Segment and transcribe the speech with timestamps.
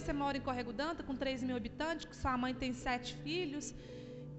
[0.00, 3.74] você mora em Corrego Danta, com 3 mil habitantes, que sua mãe tem sete filhos,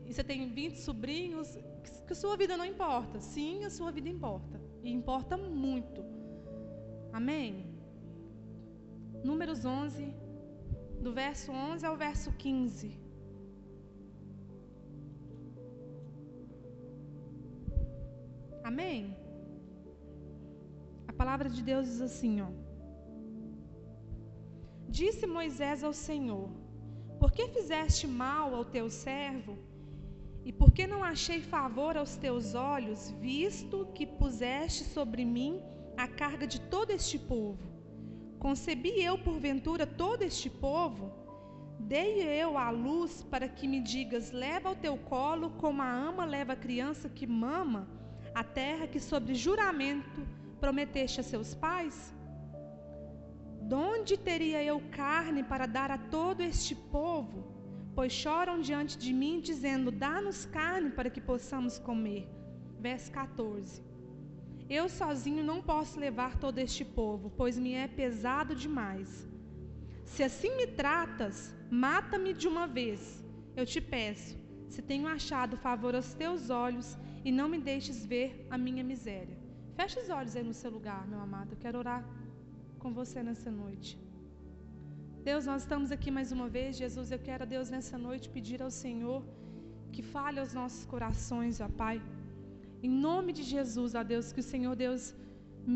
[0.07, 1.57] e você tem 20 sobrinhos,
[2.07, 3.19] que sua vida não importa.
[3.19, 4.59] Sim, a sua vida importa.
[4.83, 6.01] E importa muito.
[7.19, 7.49] Amém?
[9.23, 10.13] Números 11,
[11.01, 12.97] do verso 11 ao verso 15.
[18.63, 19.15] Amém?
[21.07, 22.68] A palavra de Deus diz assim, ó.
[24.89, 26.49] Disse Moisés ao Senhor:
[27.19, 29.55] Por que fizeste mal ao teu servo?
[30.43, 35.61] E por que não achei favor aos teus olhos, visto que puseste sobre mim
[35.95, 37.69] a carga de todo este povo?
[38.39, 41.11] Concebi eu porventura todo este povo?
[41.79, 46.25] Dei eu a luz para que me digas: leva ao teu colo, como a ama
[46.25, 47.87] leva a criança que mama,
[48.33, 50.27] a terra que sobre juramento
[50.59, 52.11] prometeste a seus pais?
[53.73, 57.39] Donde teria eu carne para dar a todo este povo?
[57.95, 62.23] Pois choram diante de mim, dizendo: Dá-nos carne para que possamos comer.
[62.79, 63.83] Verso 14.
[64.77, 69.09] Eu sozinho não posso levar todo este povo, pois me é pesado demais.
[70.03, 73.23] Se assim me tratas, mata-me de uma vez.
[73.55, 74.35] Eu te peço,
[74.67, 79.37] se tenho achado favor aos teus olhos, e não me deixes ver a minha miséria.
[79.75, 81.53] Feche os olhos aí no seu lugar, meu amado.
[81.53, 82.03] Eu quero orar
[82.83, 83.89] com você nessa noite.
[85.29, 86.77] Deus, nós estamos aqui mais uma vez.
[86.83, 89.19] Jesus, eu quero, Deus, nessa noite pedir ao Senhor
[89.93, 91.97] que fale aos nossos corações, ó Pai.
[92.87, 95.03] Em nome de Jesus, ó Deus, que o Senhor, Deus,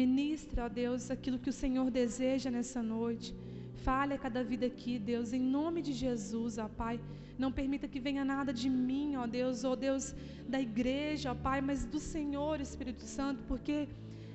[0.02, 3.30] ministre, ó Deus, aquilo que o Senhor deseja nessa noite.
[3.88, 6.96] Fale a cada vida aqui, Deus, em nome de Jesus, ó Pai.
[7.44, 10.06] Não permita que venha nada de mim, ó Deus, ó Deus
[10.54, 13.78] da igreja, ó Pai, mas do Senhor, Espírito Santo, porque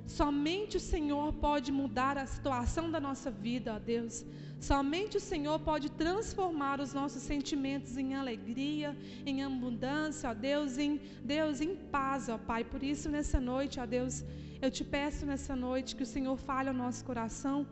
[0.08, 4.24] somente o Senhor pode mudar a situação da nossa vida, ó Deus.
[4.68, 10.92] Somente o Senhor pode transformar os nossos sentimentos em alegria, em abundância, ó Deus, em
[11.34, 12.64] Deus, em paz, ó Pai.
[12.64, 14.24] Por isso, nessa noite, ó Deus,
[14.60, 17.66] eu te peço nessa noite que o Senhor fale ao nosso coração,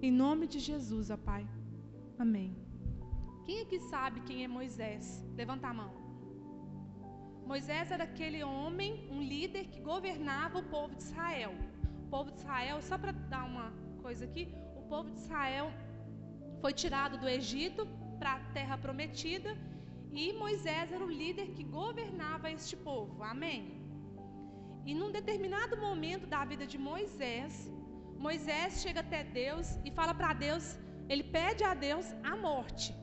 [0.00, 1.46] em nome de Jesus, ó Pai.
[2.18, 2.50] Amém.
[3.46, 5.24] Quem aqui sabe quem é Moisés?
[5.36, 5.92] Levanta a mão.
[7.52, 11.52] Moisés era aquele homem, um líder que governava o povo de Israel.
[12.14, 13.68] Povo de Israel, só para dar uma
[14.04, 14.42] coisa aqui,
[14.80, 15.66] o povo de Israel
[16.62, 17.82] foi tirado do Egito
[18.18, 19.52] para a terra prometida
[20.20, 23.22] e Moisés era o líder que governava este povo.
[23.22, 23.62] Amém?
[24.84, 27.52] E num determinado momento da vida de Moisés,
[28.26, 30.64] Moisés chega até Deus e fala para Deus,
[31.08, 32.94] ele pede a Deus a morte.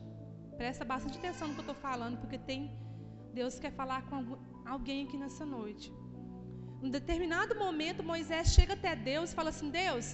[0.56, 2.62] Presta bastante atenção no que eu estou falando, porque tem
[3.34, 4.38] Deus quer falar com
[4.74, 5.88] alguém aqui nessa noite.
[6.82, 10.08] Em determinado momento, Moisés chega até Deus e fala assim: Deus,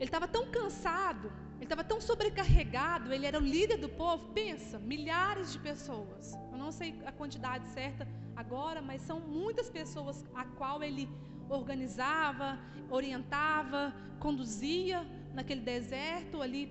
[0.00, 1.26] ele estava tão cansado,
[1.56, 4.32] ele estava tão sobrecarregado, ele era o líder do povo.
[4.40, 6.34] Pensa, milhares de pessoas.
[6.52, 8.06] Eu não sei a quantidade certa
[8.42, 11.08] agora, mas são muitas pessoas a qual ele
[11.48, 12.58] organizava,
[12.90, 14.98] orientava, conduzia
[15.38, 16.62] naquele deserto ali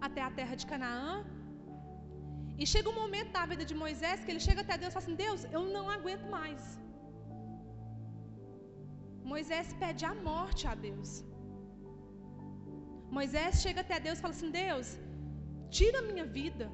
[0.00, 1.24] até a terra de Canaã.
[2.58, 5.04] E chega um momento da vida de Moisés que ele chega até Deus e fala
[5.04, 6.62] assim: Deus, eu não aguento mais.
[9.32, 11.10] Moisés pede a morte a Deus.
[13.16, 14.88] Moisés chega até Deus e fala assim: Deus,
[15.76, 16.66] tira a minha vida.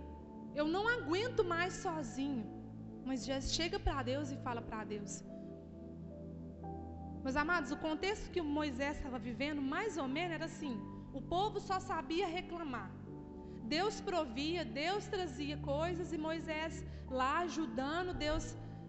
[0.60, 2.44] Eu não aguento mais sozinho.
[3.08, 5.12] Moisés chega para Deus e fala para Deus.
[7.24, 10.74] Meus amados, o contexto que Moisés estava vivendo, mais ou menos, era assim:
[11.18, 12.90] o povo só sabia reclamar.
[13.76, 16.74] Deus provia, Deus trazia coisas e Moisés
[17.20, 18.44] lá ajudando, Deus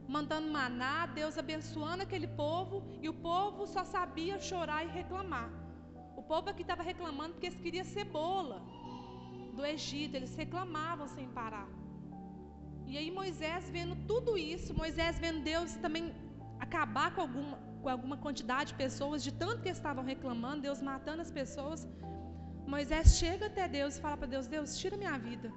[0.08, 5.50] mandando maná, Deus abençoando aquele povo e o povo só sabia chorar e reclamar.
[6.16, 8.62] O povo aqui estava reclamando porque eles queriam cebola
[9.56, 11.68] do Egito, eles reclamavam sem parar.
[12.86, 16.14] E aí Moisés vendo tudo isso, Moisés vendo Deus também
[16.60, 21.22] acabar com alguma, com alguma quantidade de pessoas, de tanto que estavam reclamando, Deus matando
[21.22, 21.88] as pessoas.
[22.68, 25.52] Moisés chega até Deus e fala para Deus: Deus, tira minha vida.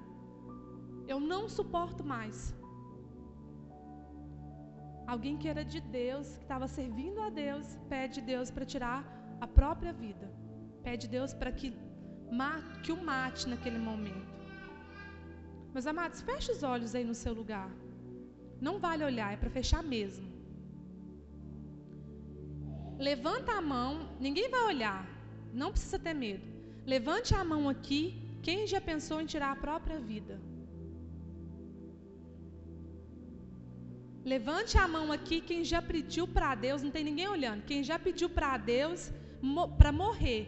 [1.07, 2.58] Eu não suporto mais.
[5.13, 8.99] Alguém que era de Deus, que estava servindo a Deus, pede Deus para tirar
[9.45, 10.27] a própria vida.
[10.87, 11.69] Pede Deus para que,
[12.83, 14.33] que o mate naquele momento.
[15.73, 17.69] Meus amados, feche os olhos aí no seu lugar.
[18.67, 20.27] Não vale olhar, é para fechar mesmo.
[23.09, 25.03] Levanta a mão, ninguém vai olhar,
[25.61, 26.45] não precisa ter medo.
[26.85, 28.01] Levante a mão aqui,
[28.43, 30.39] quem já pensou em tirar a própria vida?
[34.25, 37.97] Levante a mão aqui quem já pediu para Deus, não tem ninguém olhando, quem já
[37.97, 39.11] pediu para Deus
[39.77, 40.47] para morrer.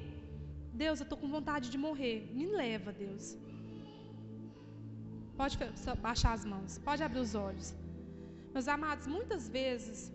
[0.73, 2.29] Deus, eu estou com vontade de morrer.
[2.33, 3.38] Me leva, Deus.
[5.38, 5.57] Pode
[6.01, 7.73] baixar as mãos, pode abrir os olhos.
[8.53, 10.12] Meus amados, muitas vezes,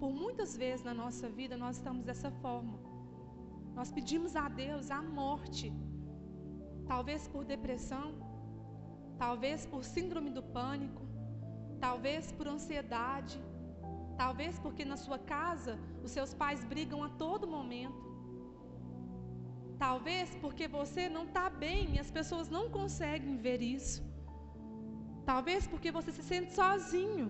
[0.00, 2.78] por muitas vezes na nossa vida, nós estamos dessa forma.
[3.74, 5.72] Nós pedimos a Deus a morte,
[6.86, 8.14] talvez por depressão,
[9.16, 11.07] talvez por síndrome do pânico,
[11.86, 13.38] talvez por ansiedade,
[14.22, 18.02] talvez porque na sua casa os seus pais brigam a todo momento.
[19.86, 24.00] Talvez porque você não está bem e as pessoas não conseguem ver isso.
[25.30, 27.26] Talvez porque você se sente sozinho.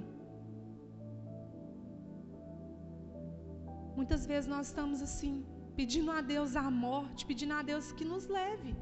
[3.98, 5.34] Muitas vezes nós estamos assim,
[5.78, 8.72] pedindo a Deus a morte, pedindo a Deus que nos leve.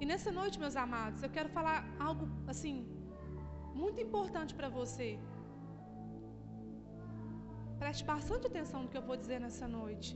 [0.00, 2.76] E nessa noite, meus amados, eu quero falar algo assim
[3.74, 5.18] muito importante para você.
[7.82, 10.10] Preste bastante atenção no que eu vou dizer nessa noite.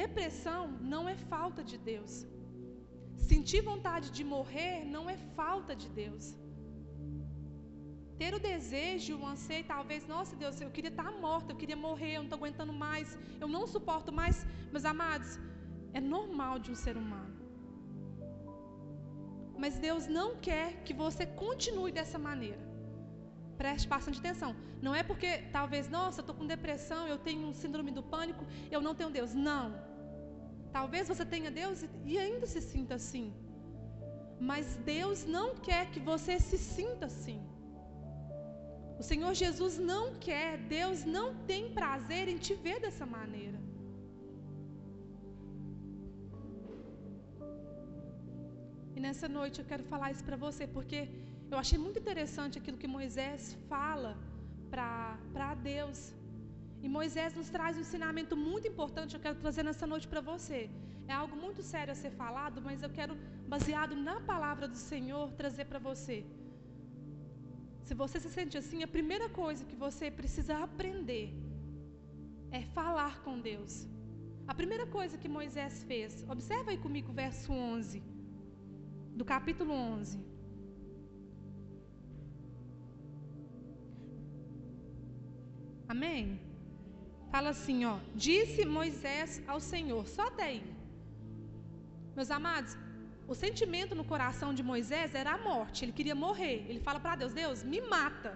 [0.00, 0.62] Depressão
[0.92, 2.26] não é falta de Deus.
[3.30, 6.26] Sentir vontade de morrer não é falta de Deus.
[8.20, 12.12] Ter o desejo, o anseio, talvez, nossa Deus, eu queria estar morta, eu queria morrer,
[12.14, 14.44] eu não estou aguentando mais, eu não suporto mais.
[14.72, 15.38] Meus amados,
[15.92, 17.37] é normal de um ser humano.
[19.62, 22.62] Mas Deus não quer que você continue dessa maneira.
[23.62, 24.50] Preste bastante atenção.
[24.86, 28.44] Não é porque talvez, nossa, eu estou com depressão, eu tenho um síndrome do pânico,
[28.70, 29.34] eu não tenho Deus.
[29.34, 29.66] Não.
[30.78, 33.26] Talvez você tenha Deus e ainda se sinta assim.
[34.50, 37.40] Mas Deus não quer que você se sinta assim.
[39.00, 43.58] O Senhor Jesus não quer, Deus não tem prazer em te ver dessa maneira.
[48.98, 51.00] E nessa noite eu quero falar isso para você, porque
[51.52, 53.42] eu achei muito interessante aquilo que Moisés
[53.72, 54.10] fala
[54.72, 55.98] para Deus.
[56.84, 60.60] E Moisés nos traz um ensinamento muito importante, eu quero trazer nessa noite para você.
[61.12, 63.14] É algo muito sério a ser falado, mas eu quero,
[63.54, 66.18] baseado na palavra do Senhor, trazer para você.
[67.86, 71.26] Se você se sente assim, a primeira coisa que você precisa aprender
[72.60, 73.74] é falar com Deus.
[74.52, 78.17] A primeira coisa que Moisés fez, observa aí comigo o verso 11,
[79.20, 80.18] do capítulo 11.
[85.94, 86.24] Amém?
[87.32, 87.96] Fala assim, ó.
[88.26, 90.62] Disse Moisés ao Senhor, só até aí.
[92.18, 92.72] Meus amados,
[93.32, 96.58] o sentimento no coração de Moisés era a morte, ele queria morrer.
[96.68, 98.32] Ele fala para Deus: Deus, me mata.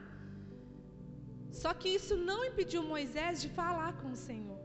[1.63, 4.61] Só que isso não impediu Moisés de falar com o Senhor.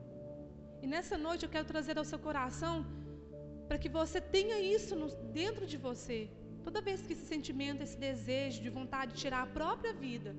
[0.83, 2.73] E nessa noite eu quero trazer ao seu coração
[3.67, 5.07] para que você tenha isso no,
[5.39, 6.19] dentro de você.
[6.67, 10.31] Toda vez que esse sentimento, esse desejo de vontade de tirar a própria vida,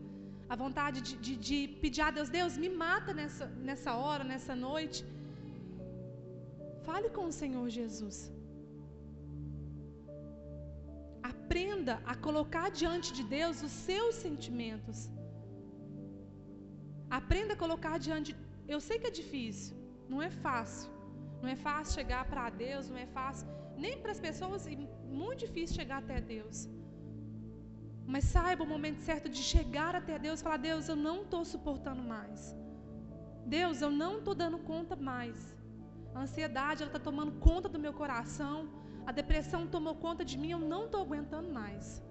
[0.53, 4.55] a vontade de, de, de pedir a Deus, Deus, me mata nessa, nessa hora, nessa
[4.69, 5.01] noite.
[6.89, 8.19] Fale com o Senhor Jesus.
[11.33, 14.99] Aprenda a colocar diante de Deus os seus sentimentos.
[17.21, 18.31] Aprenda a colocar diante.
[18.75, 19.75] Eu sei que é difícil,
[20.13, 20.91] não é fácil.
[21.43, 23.47] Não é fácil chegar para Deus, não é fácil
[23.85, 24.77] nem para as pessoas, e
[25.21, 26.69] muito difícil chegar até Deus.
[28.13, 31.45] Mas saiba o momento certo de chegar até Deus e falar: Deus, eu não estou
[31.45, 32.57] suportando mais.
[33.57, 35.39] Deus, eu não estou dando conta mais.
[36.15, 38.57] A ansiedade está tomando conta do meu coração.
[39.07, 42.03] A depressão tomou conta de mim, eu não estou aguentando mais.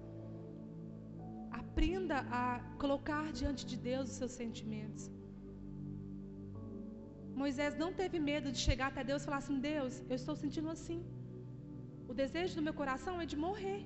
[1.50, 5.04] Aprenda a colocar diante de Deus os seus sentimentos.
[7.42, 10.70] Moisés não teve medo de chegar até Deus e falar assim: Deus, eu estou sentindo
[10.76, 10.98] assim.
[12.10, 13.80] O desejo do meu coração é de morrer.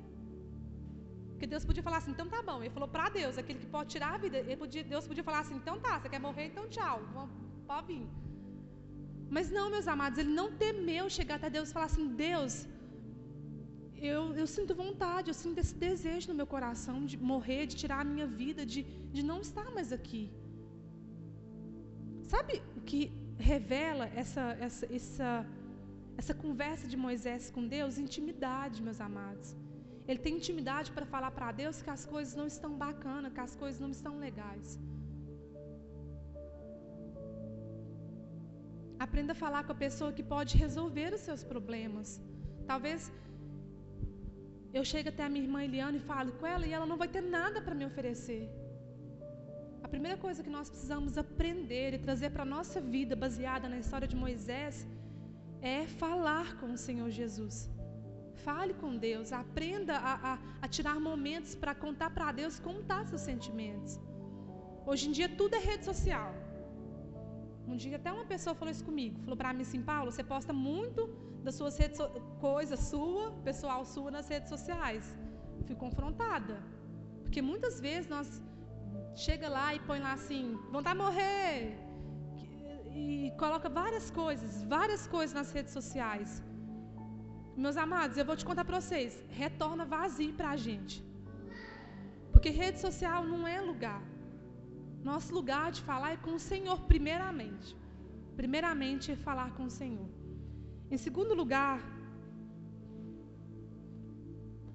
[1.30, 2.58] Porque Deus podia falar assim: então tá bom.
[2.62, 4.38] Ele falou para Deus, aquele que pode tirar a vida.
[4.64, 6.98] Podia, Deus podia falar assim: então tá, você quer morrer, então tchau,
[7.70, 8.04] pode vir.
[9.36, 12.54] Mas não, meus amados, ele não temeu chegar até Deus e falar assim: Deus,
[14.10, 18.00] eu, eu sinto vontade, eu sinto esse desejo no meu coração de morrer, de tirar
[18.02, 18.80] a minha vida, de,
[19.16, 20.22] de não estar mais aqui.
[22.32, 23.00] Sabe o que
[23.38, 25.46] revela essa, essa, essa,
[26.16, 27.98] essa conversa de Moisés com Deus?
[27.98, 29.56] Intimidade, meus amados.
[30.06, 33.54] Ele tem intimidade para falar para Deus que as coisas não estão bacanas, que as
[33.54, 34.78] coisas não estão legais.
[38.98, 42.20] Aprenda a falar com a pessoa que pode resolver os seus problemas.
[42.66, 43.12] Talvez
[44.78, 47.08] eu chegue até a minha irmã Eliane e fale com ela e ela não vai
[47.08, 48.42] ter nada para me oferecer.
[49.94, 54.08] Primeira coisa que nós precisamos aprender e trazer para a nossa vida, baseada na história
[54.12, 54.74] de Moisés,
[55.74, 57.56] é falar com o Senhor Jesus.
[58.44, 63.00] Fale com Deus, aprenda a, a, a tirar momentos para contar para Deus como estão
[63.00, 63.92] tá seus sentimentos.
[64.90, 66.30] Hoje em dia tudo é rede social.
[67.68, 69.20] Um dia até uma pessoa falou isso comigo.
[69.26, 71.02] Falou para mim assim, Paulo, você posta muito
[71.44, 72.08] das suas redes so
[72.46, 75.04] coisas sua, pessoal sua nas redes sociais.
[75.66, 76.56] Fui confrontada.
[77.24, 78.28] Porque muitas vezes nós
[79.14, 81.78] chega lá e põe lá assim, vontade de morrer.
[82.94, 86.42] E coloca várias coisas, várias coisas nas redes sociais.
[87.56, 91.04] Meus amados, eu vou te contar para vocês, retorna vazio para a gente.
[92.32, 94.02] Porque rede social não é lugar.
[95.04, 97.76] Nosso lugar de falar é com o Senhor, primeiramente.
[98.36, 100.08] Primeiramente é falar com o Senhor.
[100.90, 101.78] Em segundo lugar,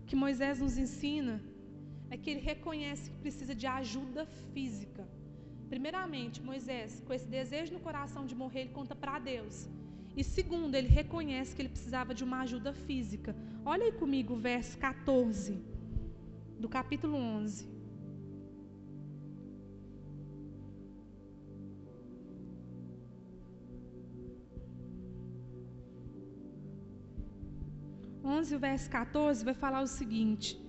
[0.08, 1.36] que Moisés nos ensina
[2.10, 5.08] é que ele reconhece que precisa de ajuda física.
[5.70, 9.68] Primeiramente, Moisés, com esse desejo no coração de morrer, ele conta para Deus.
[10.16, 13.36] E segundo, ele reconhece que ele precisava de uma ajuda física.
[13.66, 15.60] Olha aí comigo o verso 14
[16.60, 17.78] do capítulo 11.
[28.24, 30.60] 11, o verso 14, vai falar o seguinte: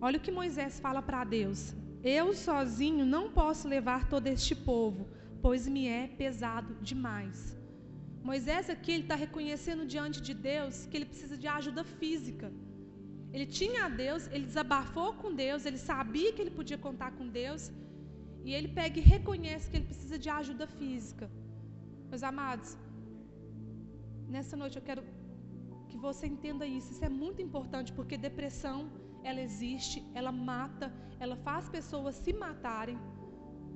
[0.00, 5.08] Olha o que Moisés fala para Deus: Eu sozinho não posso levar todo este povo,
[5.40, 7.56] pois me é pesado demais.
[8.22, 12.48] Moisés aqui ele está reconhecendo diante de Deus que ele precisa de ajuda física.
[13.32, 17.26] Ele tinha a Deus, ele desabafou com Deus, ele sabia que ele podia contar com
[17.28, 17.62] Deus,
[18.46, 21.26] e ele pega e reconhece que ele precisa de ajuda física.
[22.10, 22.70] Meus amados,
[24.34, 25.02] nessa noite eu quero
[25.88, 26.92] que você entenda isso.
[26.92, 28.78] Isso é muito importante porque depressão,
[29.30, 30.86] ela existe, ela mata,
[31.24, 32.98] ela faz pessoas se matarem.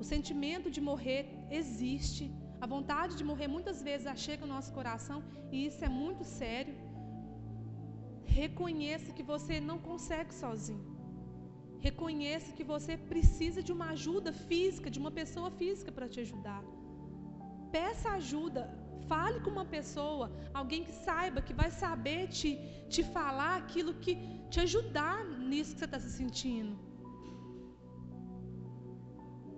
[0.03, 1.23] O sentimento de morrer
[1.61, 2.25] existe.
[2.65, 5.19] A vontade de morrer muitas vezes chega ao nosso coração
[5.53, 6.75] e isso é muito sério.
[8.41, 10.87] Reconheça que você não consegue sozinho.
[11.87, 16.63] Reconheça que você precisa de uma ajuda física, de uma pessoa física para te ajudar.
[17.77, 18.63] Peça ajuda.
[19.11, 20.25] Fale com uma pessoa,
[20.61, 22.51] alguém que saiba, que vai saber te,
[22.95, 24.13] te falar aquilo que
[24.53, 25.19] te ajudar
[25.51, 26.75] nisso que você está se sentindo.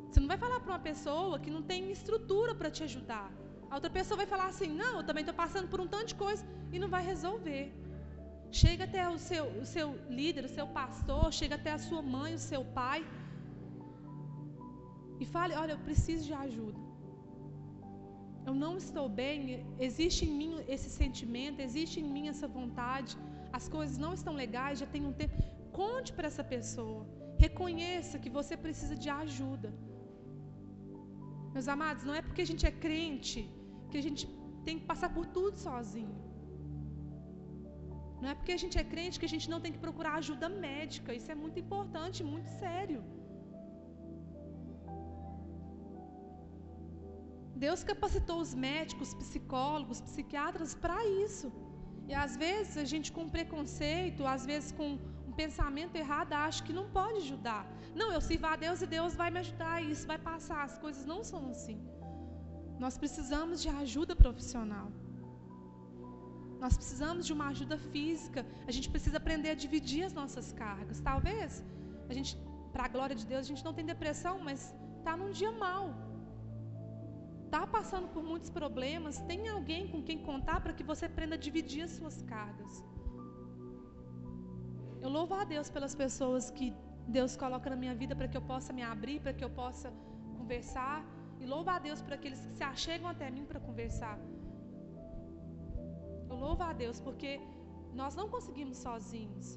[0.07, 3.29] Você não vai falar para uma pessoa que não tem estrutura para te ajudar.
[3.71, 6.17] A outra pessoa vai falar assim: não, eu também estou passando por um tanto de
[6.27, 6.45] coisa
[6.75, 7.65] e não vai resolver.
[8.63, 9.89] Chega até o seu, o seu
[10.21, 13.01] líder, o seu pastor, chega até a sua mãe, o seu pai.
[15.21, 16.92] E fale: olha, eu preciso de ajuda
[18.49, 19.41] eu não estou bem,
[19.87, 23.13] existe em mim esse sentimento, existe em mim essa vontade,
[23.59, 25.37] as coisas não estão legais, já tem um tempo.
[25.81, 27.03] Conte para essa pessoa,
[27.47, 29.71] reconheça que você precisa de ajuda.
[31.55, 33.41] Meus amados, não é porque a gente é crente
[33.91, 34.25] que a gente
[34.67, 36.17] tem que passar por tudo sozinho.
[38.23, 40.49] Não é porque a gente é crente que a gente não tem que procurar ajuda
[40.67, 41.11] médica.
[41.19, 43.01] Isso é muito importante, muito sério.
[47.65, 51.49] Deus capacitou os médicos, psicólogos, psiquiatras para isso.
[52.11, 54.89] E às vezes a gente com preconceito, às vezes com
[55.29, 57.63] um pensamento errado, acha que não pode ajudar.
[58.01, 60.61] Não, eu sirvo a Deus e Deus vai me ajudar, e isso vai passar.
[60.69, 61.79] As coisas não são assim.
[62.85, 64.89] Nós precisamos de ajuda profissional.
[66.65, 68.41] Nós precisamos de uma ajuda física.
[68.71, 71.01] A gente precisa aprender a dividir as nossas cargas.
[71.11, 71.65] Talvez
[72.11, 72.33] a gente,
[72.75, 74.61] para a glória de Deus, a gente não tem depressão, mas
[75.01, 75.85] está num dia mal
[77.53, 81.43] está passando por muitos problemas, tem alguém com quem contar para que você aprenda a
[81.47, 82.73] dividir as suas cargas.
[85.05, 86.69] Eu louvo a Deus pelas pessoas que
[87.17, 89.89] Deus coloca na minha vida para que eu possa me abrir, para que eu possa
[90.39, 90.99] conversar.
[91.41, 94.19] E louvo a Deus por aqueles que se achegam até mim para conversar.
[96.31, 97.33] Eu louvo a Deus porque
[98.03, 99.49] nós não conseguimos sozinhos.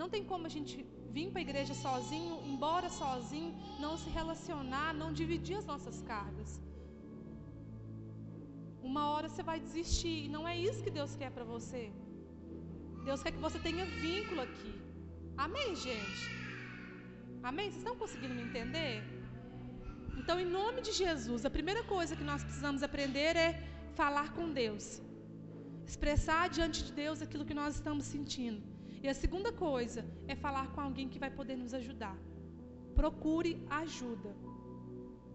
[0.00, 0.78] Não tem como a gente
[1.16, 3.52] vir para a igreja sozinho, embora sozinho,
[3.84, 6.50] não se relacionar, não dividir as nossas cargas.
[8.90, 10.16] Uma hora você vai desistir.
[10.24, 11.82] E não é isso que Deus quer para você.
[13.08, 14.72] Deus quer que você tenha vínculo aqui.
[15.46, 16.24] Amém, gente?
[17.48, 17.66] Amém?
[17.66, 18.94] Vocês estão conseguindo me entender?
[20.20, 23.48] Então, em nome de Jesus, a primeira coisa que nós precisamos aprender é
[24.00, 24.86] falar com Deus.
[25.92, 28.62] Expressar diante de Deus aquilo que nós estamos sentindo.
[29.02, 30.00] E a segunda coisa
[30.32, 32.16] é falar com alguém que vai poder nos ajudar.
[33.00, 33.52] Procure
[33.82, 34.32] ajuda.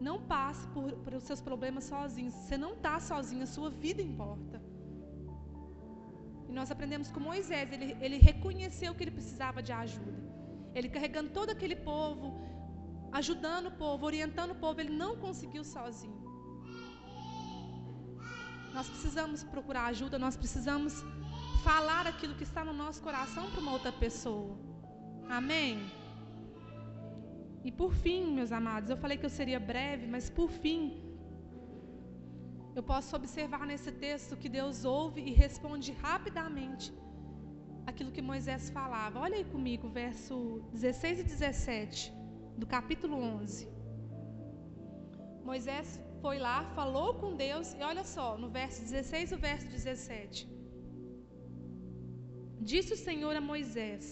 [0.08, 2.32] Não passe por, por os seus problemas sozinho.
[2.32, 4.58] Você não está sozinho, a sua vida importa.
[6.50, 10.22] E nós aprendemos com Moisés, ele, ele reconheceu que ele precisava de ajuda.
[10.76, 12.26] Ele carregando todo aquele povo,
[13.20, 16.22] ajudando o povo, orientando o povo, ele não conseguiu sozinho.
[18.76, 20.94] Nós precisamos procurar ajuda, nós precisamos
[21.64, 24.58] falar aquilo que está no nosso coração para uma outra pessoa.
[25.30, 25.74] Amém?
[27.68, 30.82] E por fim, meus amados, eu falei que eu seria breve, mas por fim,
[32.78, 36.88] eu posso observar nesse texto que Deus ouve e responde rapidamente
[37.90, 39.20] aquilo que Moisés falava.
[39.26, 40.36] Olha aí comigo, verso
[40.74, 42.14] 16 e 17
[42.62, 43.68] do capítulo 11.
[45.50, 45.88] Moisés
[46.24, 50.48] foi lá, falou com Deus, e olha só, no verso 16 e o verso 17.
[52.72, 54.04] Disse o Senhor a Moisés: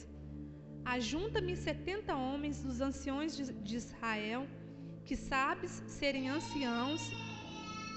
[0.85, 4.47] Ajunta-me setenta homens dos anciões de, Israel,
[5.05, 7.01] que sabes serem anciãos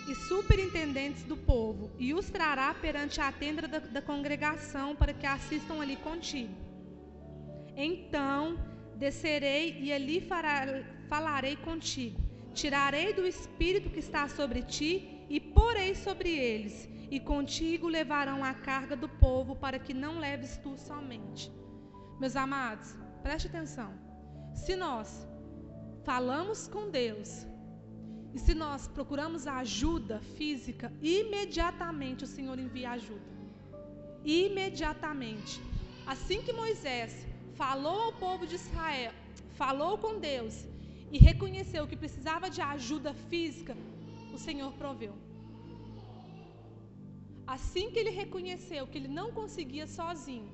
[0.06, 5.26] e superintendentes do povo, e os trará perante a tenda da, da congregação para que
[5.26, 6.54] assistam ali contigo.
[7.74, 8.58] Então
[8.96, 10.66] descerei e ali fará,
[11.08, 12.20] falarei contigo.
[12.52, 18.52] Tirarei do espírito que está sobre ti e porei sobre eles, e contigo levarão a
[18.52, 21.50] carga do povo, para que não leves tu somente.
[22.20, 23.90] Meus amados, preste atenção.
[24.54, 25.08] Se nós
[26.04, 27.30] falamos com Deus,
[28.34, 33.28] e se nós procuramos ajuda física, imediatamente o Senhor envia ajuda.
[34.24, 35.54] Imediatamente.
[36.12, 37.12] Assim que Moisés
[37.60, 39.12] falou ao povo de Israel,
[39.62, 40.54] falou com Deus
[41.12, 43.76] e reconheceu que precisava de ajuda física,
[44.32, 45.14] o Senhor proveu.
[47.46, 50.50] Assim que ele reconheceu que ele não conseguia sozinho,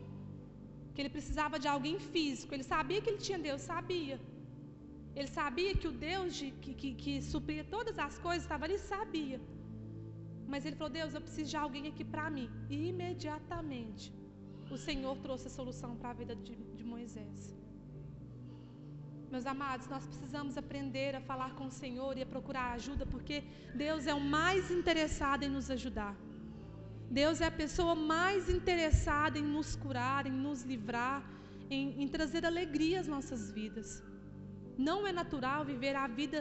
[1.01, 4.17] que ele precisava de alguém físico, ele sabia que ele tinha Deus, sabia.
[5.19, 8.77] Ele sabia que o Deus de, que, que, que supria todas as coisas estava ali,
[8.79, 9.39] sabia.
[10.53, 12.49] Mas ele falou: Deus, eu preciso de alguém aqui para mim.
[12.75, 14.05] E imediatamente
[14.77, 17.39] o Senhor trouxe a solução para a vida de, de Moisés.
[19.35, 23.39] Meus amados, nós precisamos aprender a falar com o Senhor e a procurar ajuda, porque
[23.87, 26.15] Deus é o mais interessado em nos ajudar.
[27.19, 31.19] Deus é a pessoa mais interessada em nos curar, em nos livrar,
[31.69, 33.89] em, em trazer alegria às nossas vidas.
[34.79, 36.39] Não é natural viver a vida,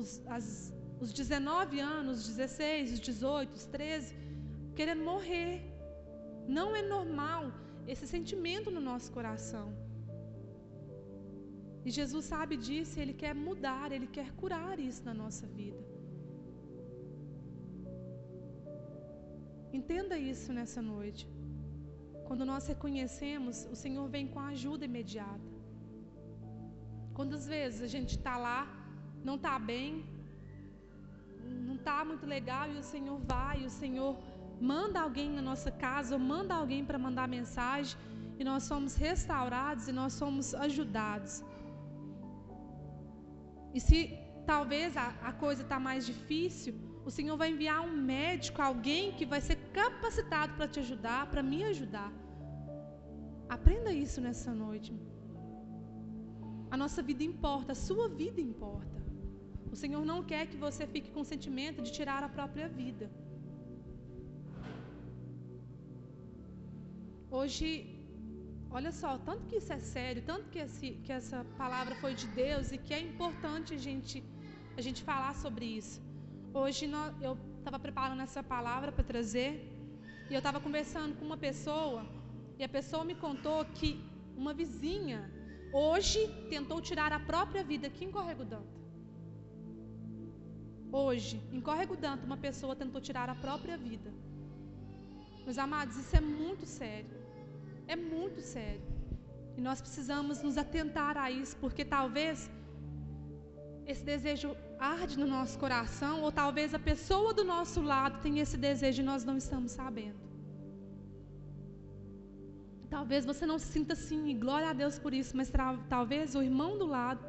[0.00, 4.16] os, as, os 19 anos, os 16, os 18, os 13,
[4.76, 5.52] querendo morrer.
[6.46, 7.52] Não é normal
[7.92, 9.66] esse sentimento no nosso coração.
[11.84, 15.97] E Jesus sabe disso, Ele quer mudar, Ele quer curar isso na nossa vida.
[19.72, 21.28] Entenda isso nessa noite.
[22.26, 25.48] Quando nós reconhecemos, o Senhor vem com a ajuda imediata.
[27.14, 28.60] Quantas vezes a gente está lá,
[29.28, 30.04] não está bem,
[31.68, 34.12] não está muito legal, e o Senhor vai, o Senhor
[34.60, 37.98] manda alguém na nossa casa, ou manda alguém para mandar mensagem,
[38.38, 41.42] e nós somos restaurados e nós somos ajudados.
[43.74, 44.00] E se
[44.46, 46.74] talvez a, a coisa está mais difícil,
[47.08, 51.42] o Senhor vai enviar um médico, alguém que vai ser capacitado para te ajudar, para
[51.50, 52.10] me ajudar.
[53.56, 54.90] Aprenda isso nessa noite.
[56.74, 58.98] A nossa vida importa, a sua vida importa.
[59.74, 63.06] O Senhor não quer que você fique com o sentimento de tirar a própria vida.
[67.38, 67.70] Hoje
[68.78, 72.26] Olha só, tanto que isso é sério, tanto que, esse, que essa palavra foi de
[72.42, 74.16] Deus e que é importante a gente,
[74.76, 75.96] a gente falar sobre isso.
[76.62, 79.50] Hoje nós, eu estava preparando essa palavra para trazer
[80.28, 82.00] e eu estava conversando com uma pessoa
[82.58, 83.90] e a pessoa me contou que
[84.40, 85.20] uma vizinha
[85.82, 86.20] hoje
[86.54, 88.76] tentou tirar a própria vida aqui em Corrego Danto.
[91.02, 94.10] Hoje, em Corrego Danto, uma pessoa tentou tirar a própria vida.
[95.46, 97.18] Meus amados, isso é muito sério.
[97.94, 98.88] É muito sério.
[99.56, 102.50] E nós precisamos nos atentar a isso, porque talvez
[103.92, 108.56] esse desejo arde no nosso coração, ou talvez a pessoa do nosso lado tenha esse
[108.56, 110.28] desejo e nós não estamos sabendo.
[112.88, 115.52] Talvez você não se sinta assim, e glória a Deus por isso, mas
[115.88, 117.20] talvez o irmão do lado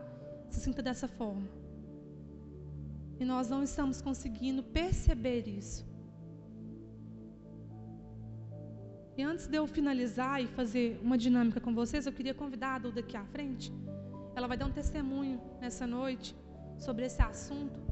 [0.50, 1.48] se sinta dessa forma.
[3.20, 5.86] E nós não estamos conseguindo perceber isso.
[9.18, 12.80] E antes de eu finalizar e fazer uma dinâmica com vocês, eu queria convidar a
[12.80, 13.70] Duda aqui à frente.
[14.34, 16.34] Ela vai dar um testemunho nessa noite
[16.80, 17.89] sobre esse assunto.